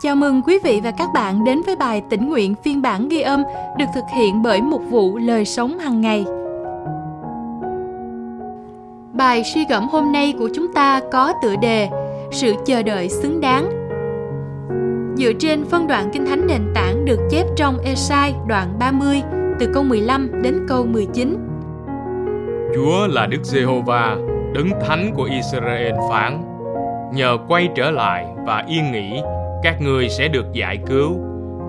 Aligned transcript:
Chào 0.00 0.16
mừng 0.16 0.42
quý 0.42 0.58
vị 0.64 0.80
và 0.84 0.90
các 0.90 1.08
bạn 1.14 1.44
đến 1.44 1.62
với 1.66 1.76
bài 1.76 2.02
tĩnh 2.10 2.28
nguyện 2.28 2.54
phiên 2.64 2.82
bản 2.82 3.08
ghi 3.08 3.20
âm 3.20 3.42
được 3.78 3.84
thực 3.94 4.04
hiện 4.14 4.42
bởi 4.42 4.62
một 4.62 4.80
vụ 4.90 5.18
lời 5.18 5.44
sống 5.44 5.78
hàng 5.78 6.00
ngày. 6.00 6.24
Bài 9.12 9.42
suy 9.54 9.64
gẫm 9.70 9.88
hôm 9.88 10.12
nay 10.12 10.34
của 10.38 10.48
chúng 10.54 10.72
ta 10.72 11.00
có 11.12 11.32
tựa 11.42 11.56
đề 11.62 11.88
Sự 12.30 12.54
chờ 12.66 12.82
đợi 12.82 13.08
xứng 13.08 13.40
đáng. 13.40 13.70
Dựa 15.16 15.32
trên 15.38 15.64
phân 15.64 15.86
đoạn 15.86 16.10
Kinh 16.12 16.26
Thánh 16.26 16.46
nền 16.46 16.62
tảng 16.74 17.04
được 17.04 17.18
chép 17.30 17.46
trong 17.56 17.78
Esai 17.84 18.34
đoạn 18.46 18.68
30 18.78 19.22
từ 19.60 19.70
câu 19.74 19.82
15 19.82 20.42
đến 20.42 20.66
câu 20.68 20.86
19. 20.86 21.36
Chúa 22.74 23.06
là 23.06 23.26
Đức 23.26 23.44
Giê-hô-va, 23.44 24.16
đấng 24.54 24.70
thánh 24.86 25.12
của 25.16 25.28
Israel 25.32 25.94
phán: 26.10 26.42
Nhờ 27.14 27.38
quay 27.48 27.68
trở 27.74 27.90
lại 27.90 28.26
và 28.46 28.64
yên 28.68 28.92
nghỉ 28.92 29.20
các 29.62 29.80
ngươi 29.80 30.08
sẽ 30.08 30.28
được 30.28 30.46
giải 30.52 30.78
cứu. 30.86 31.20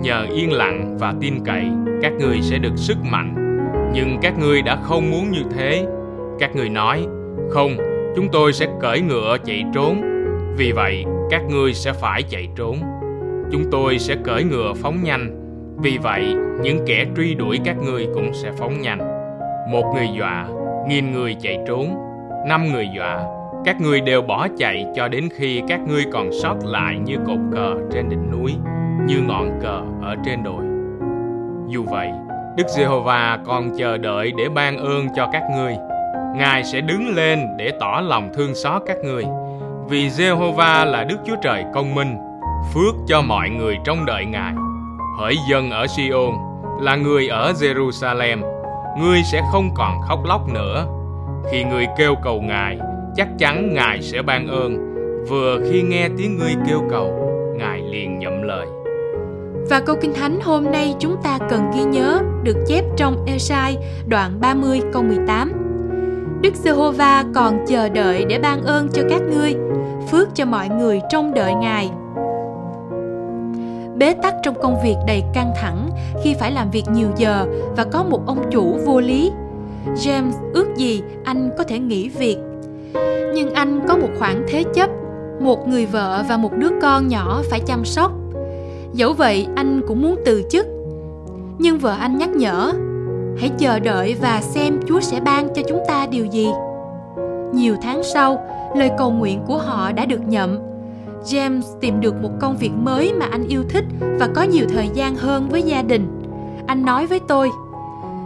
Nhờ 0.01 0.25
yên 0.35 0.51
lặng 0.51 0.97
và 0.99 1.13
tin 1.21 1.33
cậy, 1.45 1.63
các 2.01 2.13
ngươi 2.19 2.41
sẽ 2.41 2.57
được 2.57 2.75
sức 2.75 2.97
mạnh. 3.03 3.35
Nhưng 3.93 4.17
các 4.21 4.33
ngươi 4.39 4.61
đã 4.61 4.75
không 4.75 5.11
muốn 5.11 5.31
như 5.31 5.41
thế. 5.55 5.85
Các 6.39 6.55
ngươi 6.55 6.69
nói, 6.69 7.05
không, 7.49 7.77
chúng 8.15 8.27
tôi 8.31 8.53
sẽ 8.53 8.67
cởi 8.81 9.01
ngựa 9.01 9.37
chạy 9.45 9.63
trốn. 9.73 10.01
Vì 10.57 10.71
vậy, 10.71 11.05
các 11.29 11.41
ngươi 11.49 11.73
sẽ 11.73 11.93
phải 11.93 12.23
chạy 12.23 12.47
trốn. 12.55 12.77
Chúng 13.51 13.63
tôi 13.71 13.99
sẽ 13.99 14.15
cởi 14.23 14.43
ngựa 14.43 14.73
phóng 14.81 15.03
nhanh. 15.03 15.39
Vì 15.77 15.97
vậy, 15.97 16.35
những 16.61 16.79
kẻ 16.85 17.05
truy 17.17 17.35
đuổi 17.35 17.59
các 17.65 17.75
ngươi 17.85 18.07
cũng 18.13 18.33
sẽ 18.33 18.51
phóng 18.57 18.81
nhanh. 18.81 18.99
Một 19.71 19.93
người 19.95 20.07
dọa, 20.17 20.47
nghìn 20.87 21.11
người 21.11 21.35
chạy 21.41 21.59
trốn. 21.67 21.95
Năm 22.47 22.73
người 22.73 22.87
dọa 22.95 23.23
các 23.65 23.81
ngươi 23.81 24.01
đều 24.01 24.21
bỏ 24.21 24.47
chạy 24.57 24.85
cho 24.95 25.07
đến 25.07 25.29
khi 25.37 25.61
các 25.67 25.79
ngươi 25.87 26.03
còn 26.13 26.29
sót 26.41 26.55
lại 26.63 26.97
như 27.05 27.15
cột 27.27 27.39
cờ 27.51 27.75
trên 27.93 28.09
đỉnh 28.09 28.31
núi, 28.31 28.53
như 29.05 29.21
ngọn 29.27 29.59
cờ 29.61 29.81
ở 30.01 30.15
trên 30.25 30.43
đồi. 30.43 30.63
Dù 31.67 31.83
vậy, 31.83 32.09
Đức 32.57 32.67
Giê-hô-va 32.67 33.39
còn 33.45 33.77
chờ 33.77 33.97
đợi 33.97 34.31
để 34.37 34.49
ban 34.49 34.77
ơn 34.77 35.07
cho 35.15 35.29
các 35.33 35.43
ngươi. 35.55 35.75
Ngài 36.35 36.63
sẽ 36.63 36.81
đứng 36.81 37.15
lên 37.15 37.39
để 37.57 37.71
tỏ 37.79 38.01
lòng 38.03 38.29
thương 38.33 38.55
xót 38.55 38.81
các 38.85 38.97
ngươi. 39.03 39.25
Vì 39.89 40.09
Giê-hô-va 40.09 40.85
là 40.85 41.03
Đức 41.03 41.17
Chúa 41.25 41.35
Trời 41.41 41.63
công 41.73 41.95
minh, 41.95 42.17
phước 42.73 42.95
cho 43.07 43.21
mọi 43.21 43.49
người 43.49 43.77
trong 43.85 44.05
đợi 44.05 44.25
Ngài. 44.25 44.53
Hỡi 45.19 45.35
dân 45.49 45.71
ở 45.71 45.87
Sion, 45.87 46.33
là 46.81 46.95
người 46.95 47.27
ở 47.27 47.51
Jerusalem, 47.51 48.41
ngươi 48.99 49.19
sẽ 49.31 49.41
không 49.51 49.69
còn 49.75 50.01
khóc 50.01 50.19
lóc 50.25 50.41
nữa. 50.53 50.85
Khi 51.51 51.63
ngươi 51.63 51.87
kêu 51.97 52.15
cầu 52.23 52.41
Ngài, 52.41 52.77
chắc 53.15 53.27
chắn 53.37 53.73
Ngài 53.73 54.01
sẽ 54.01 54.21
ban 54.21 54.47
ơn. 54.47 54.93
Vừa 55.29 55.59
khi 55.71 55.81
nghe 55.81 56.09
tiếng 56.17 56.37
ngươi 56.37 56.53
kêu 56.67 56.83
cầu, 56.89 57.29
Ngài 57.57 57.81
liền 57.81 58.19
nhậm 58.19 58.41
lời. 58.41 58.67
Và 59.69 59.79
câu 59.79 59.95
Kinh 60.01 60.13
Thánh 60.13 60.39
hôm 60.41 60.71
nay 60.71 60.95
chúng 60.99 61.15
ta 61.23 61.39
cần 61.49 61.71
ghi 61.75 61.83
nhớ 61.83 62.19
được 62.43 62.57
chép 62.67 62.83
trong 62.97 63.25
Esai 63.25 63.77
đoạn 64.07 64.31
30 64.41 64.81
câu 64.93 65.03
18. 65.03 65.51
Đức 66.41 66.55
Giê-hô-va 66.55 67.23
còn 67.35 67.65
chờ 67.67 67.89
đợi 67.89 68.25
để 68.29 68.39
ban 68.39 68.61
ơn 68.61 68.87
cho 68.93 69.01
các 69.09 69.21
ngươi, 69.21 69.55
phước 70.11 70.35
cho 70.35 70.45
mọi 70.45 70.69
người 70.69 71.01
trong 71.09 71.33
đợi 71.33 71.53
Ngài. 71.53 71.89
Bế 73.95 74.13
tắc 74.13 74.33
trong 74.43 74.55
công 74.61 74.75
việc 74.83 74.95
đầy 75.07 75.23
căng 75.33 75.51
thẳng 75.61 75.89
khi 76.23 76.33
phải 76.39 76.51
làm 76.51 76.71
việc 76.71 76.83
nhiều 76.93 77.07
giờ 77.17 77.45
và 77.77 77.83
có 77.83 78.03
một 78.03 78.21
ông 78.25 78.43
chủ 78.51 78.77
vô 78.85 78.99
lý. 78.99 79.31
James 79.95 80.31
ước 80.53 80.67
gì 80.75 81.03
anh 81.23 81.49
có 81.57 81.63
thể 81.63 81.79
nghỉ 81.79 82.09
việc 82.09 82.37
nhưng 83.33 83.53
anh 83.53 83.81
có 83.87 83.97
một 83.97 84.09
khoản 84.19 84.45
thế 84.47 84.63
chấp. 84.73 84.89
Một 85.41 85.67
người 85.67 85.85
vợ 85.85 86.23
và 86.29 86.37
một 86.37 86.51
đứa 86.57 86.69
con 86.81 87.07
nhỏ 87.07 87.41
phải 87.49 87.59
chăm 87.59 87.85
sóc. 87.85 88.11
Dẫu 88.93 89.13
vậy, 89.13 89.47
anh 89.55 89.81
cũng 89.87 90.01
muốn 90.01 90.15
từ 90.25 90.43
chức. 90.49 90.67
Nhưng 91.57 91.77
vợ 91.77 91.95
anh 91.99 92.17
nhắc 92.17 92.29
nhở, 92.29 92.73
hãy 93.37 93.51
chờ 93.57 93.79
đợi 93.79 94.15
và 94.21 94.41
xem 94.41 94.79
chúa 94.87 94.99
sẽ 94.99 95.19
ban 95.19 95.53
cho 95.55 95.61
chúng 95.67 95.79
ta 95.87 96.07
điều 96.11 96.25
gì. 96.25 96.47
Nhiều 97.53 97.75
tháng 97.81 98.03
sau, 98.03 98.47
lời 98.75 98.91
cầu 98.97 99.11
nguyện 99.11 99.43
của 99.47 99.57
họ 99.57 99.91
đã 99.91 100.05
được 100.05 100.27
nhậm 100.27 100.59
james 101.25 101.61
tìm 101.81 102.01
được 102.01 102.21
một 102.21 102.31
công 102.39 102.57
việc 102.57 102.71
mới 102.75 103.13
mà 103.13 103.25
anh 103.31 103.47
yêu 103.47 103.63
thích 103.69 103.85
và 104.19 104.27
có 104.35 104.43
nhiều 104.43 104.65
thời 104.73 104.89
gian 104.93 105.15
hơn 105.15 105.47
với 105.49 105.61
gia 105.61 105.81
đình. 105.81 106.07
Anh 106.67 106.85
nói 106.85 107.07
với 107.07 107.19
tôi 107.27 107.51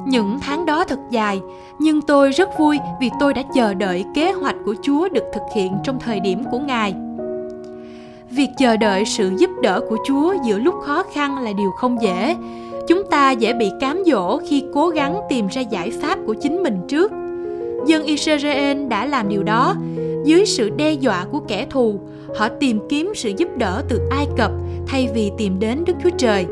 những 0.07 0.40
tháng 0.41 0.66
đó 0.66 0.84
thật 0.84 1.00
dài, 1.09 1.41
nhưng 1.79 2.01
tôi 2.01 2.31
rất 2.31 2.59
vui 2.59 2.79
vì 3.01 3.09
tôi 3.19 3.34
đã 3.34 3.44
chờ 3.56 3.73
đợi 3.73 4.06
kế 4.16 4.31
hoạch 4.31 4.56
của 4.66 4.75
Chúa 4.84 5.09
được 5.09 5.23
thực 5.34 5.44
hiện 5.56 5.73
trong 5.84 6.00
thời 6.00 6.19
điểm 6.19 6.44
của 6.51 6.59
Ngài. 6.59 6.94
Việc 8.31 8.50
chờ 8.57 8.78
đợi 8.78 9.06
sự 9.06 9.31
giúp 9.38 9.50
đỡ 9.62 9.81
của 9.90 9.97
Chúa 10.07 10.34
giữa 10.46 10.57
lúc 10.57 10.75
khó 10.85 11.03
khăn 11.13 11.44
là 11.44 11.51
điều 11.57 11.72
không 11.72 12.01
dễ. 12.01 12.35
Chúng 12.88 13.03
ta 13.09 13.31
dễ 13.31 13.53
bị 13.53 13.72
cám 13.79 14.03
dỗ 14.06 14.38
khi 14.38 14.63
cố 14.73 14.90
gắng 14.90 15.19
tìm 15.29 15.47
ra 15.47 15.62
giải 15.62 15.91
pháp 16.01 16.19
của 16.25 16.34
chính 16.34 16.63
mình 16.63 16.81
trước. 16.88 17.12
Dân 17.85 18.03
Israel 18.03 18.88
đã 18.88 19.06
làm 19.06 19.29
điều 19.29 19.44
đó 19.44 19.75
dưới 20.25 20.46
sự 20.46 20.69
đe 20.69 20.91
dọa 20.91 21.25
của 21.31 21.40
kẻ 21.40 21.67
thù. 21.69 22.00
Họ 22.38 22.50
tìm 22.59 22.79
kiếm 22.90 23.12
sự 23.16 23.31
giúp 23.38 23.50
đỡ 23.57 23.84
từ 23.90 24.01
Ai 24.12 24.28
Cập 24.38 24.51
thay 24.88 25.09
vì 25.13 25.31
tìm 25.38 25.59
đến 25.59 25.84
Đức 25.85 25.94
Chúa 26.03 26.09
Trời 26.17 26.46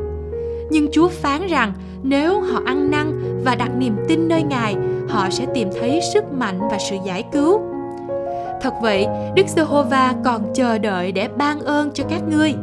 nhưng 0.69 0.87
Chúa 0.91 1.07
phán 1.07 1.47
rằng 1.47 1.73
nếu 2.03 2.41
họ 2.41 2.61
ăn 2.65 2.91
năn 2.91 3.41
và 3.45 3.55
đặt 3.55 3.69
niềm 3.77 3.95
tin 4.07 4.27
nơi 4.27 4.43
Ngài, 4.43 4.75
họ 5.09 5.29
sẽ 5.29 5.45
tìm 5.53 5.69
thấy 5.79 5.99
sức 6.13 6.23
mạnh 6.31 6.59
và 6.71 6.77
sự 6.89 6.95
giải 7.05 7.23
cứu. 7.31 7.61
Thật 8.61 8.73
vậy, 8.81 9.07
Đức 9.35 9.47
Giê-hô-va 9.47 10.13
còn 10.25 10.41
chờ 10.53 10.77
đợi 10.77 11.11
để 11.11 11.27
ban 11.27 11.59
ơn 11.59 11.91
cho 11.93 12.03
các 12.09 12.21
ngươi. 12.31 12.53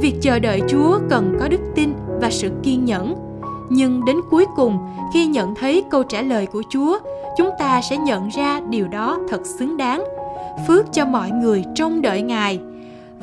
Việc 0.00 0.14
chờ 0.20 0.38
đợi 0.38 0.60
Chúa 0.68 0.98
cần 1.10 1.36
có 1.40 1.48
đức 1.48 1.60
tin 1.74 1.92
và 2.20 2.30
sự 2.30 2.50
kiên 2.62 2.84
nhẫn. 2.84 3.14
Nhưng 3.70 4.04
đến 4.04 4.16
cuối 4.30 4.46
cùng, 4.56 4.78
khi 5.14 5.26
nhận 5.26 5.54
thấy 5.54 5.84
câu 5.90 6.02
trả 6.02 6.22
lời 6.22 6.46
của 6.46 6.62
Chúa, 6.70 6.98
chúng 7.36 7.50
ta 7.58 7.80
sẽ 7.90 7.96
nhận 7.96 8.28
ra 8.28 8.60
điều 8.70 8.88
đó 8.88 9.18
thật 9.28 9.46
xứng 9.58 9.76
đáng. 9.76 10.04
Phước 10.66 10.92
cho 10.92 11.04
mọi 11.04 11.30
người 11.30 11.64
trong 11.74 12.02
đợi 12.02 12.22
Ngài 12.22 12.60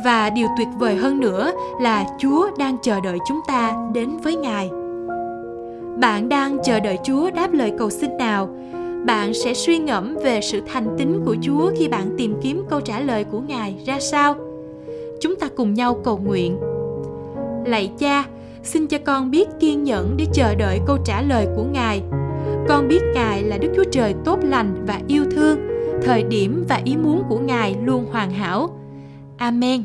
và 0.03 0.29
điều 0.29 0.47
tuyệt 0.57 0.67
vời 0.77 0.95
hơn 0.95 1.19
nữa 1.19 1.51
là 1.81 2.05
Chúa 2.19 2.49
đang 2.57 2.77
chờ 2.81 2.99
đợi 2.99 3.17
chúng 3.27 3.39
ta 3.47 3.73
đến 3.93 4.17
với 4.23 4.35
Ngài. 4.35 4.69
Bạn 5.99 6.29
đang 6.29 6.57
chờ 6.63 6.79
đợi 6.79 6.97
Chúa 7.03 7.31
đáp 7.31 7.53
lời 7.53 7.73
cầu 7.77 7.89
xin 7.89 8.17
nào? 8.17 8.49
Bạn 9.05 9.33
sẽ 9.33 9.53
suy 9.53 9.77
ngẫm 9.77 10.17
về 10.23 10.41
sự 10.41 10.61
thành 10.73 10.95
tín 10.97 11.21
của 11.25 11.35
Chúa 11.41 11.71
khi 11.77 11.87
bạn 11.87 12.15
tìm 12.17 12.35
kiếm 12.41 12.65
câu 12.69 12.81
trả 12.81 12.99
lời 12.99 13.23
của 13.23 13.39
Ngài 13.39 13.75
ra 13.85 13.99
sao? 13.99 14.35
Chúng 15.21 15.35
ta 15.35 15.47
cùng 15.55 15.73
nhau 15.73 15.93
cầu 16.03 16.17
nguyện. 16.17 16.57
Lạy 17.65 17.91
Cha, 17.97 18.23
xin 18.63 18.87
cho 18.87 18.97
con 19.05 19.31
biết 19.31 19.47
kiên 19.59 19.83
nhẫn 19.83 20.15
để 20.17 20.25
chờ 20.33 20.55
đợi 20.55 20.79
câu 20.87 20.97
trả 21.05 21.21
lời 21.21 21.47
của 21.55 21.63
Ngài. 21.71 22.01
Con 22.67 22.87
biết 22.87 23.01
Ngài 23.13 23.43
là 23.43 23.57
Đức 23.57 23.73
Chúa 23.75 23.83
Trời 23.91 24.15
tốt 24.25 24.39
lành 24.43 24.85
và 24.87 25.01
yêu 25.07 25.25
thương, 25.31 25.59
thời 26.03 26.23
điểm 26.23 26.65
và 26.69 26.81
ý 26.83 26.97
muốn 26.97 27.23
của 27.29 27.39
Ngài 27.39 27.75
luôn 27.83 28.05
hoàn 28.11 28.31
hảo 28.31 28.69
Amen. 29.37 29.83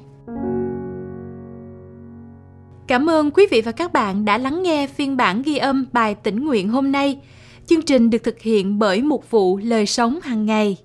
Cảm 2.87 3.11
ơn 3.11 3.31
quý 3.31 3.47
vị 3.51 3.61
và 3.61 3.73
các 3.73 3.93
bạn 3.93 4.25
đã 4.25 4.39
lắng 4.39 4.63
nghe 4.63 4.87
phiên 4.87 5.17
bản 5.17 5.43
ghi 5.43 5.57
âm 5.57 5.87
bài 5.93 6.15
tĩnh 6.15 6.45
nguyện 6.45 6.69
hôm 6.69 6.93
nay. 6.93 7.19
Chương 7.67 7.83
trình 7.83 8.11
được 8.11 8.25
thực 8.25 8.41
hiện 8.41 8.79
bởi 8.79 9.03
một 9.03 9.31
vụ 9.31 9.57
lời 9.57 9.87
sống 9.87 10.19
hàng 10.23 10.47
ngày. 10.47 10.77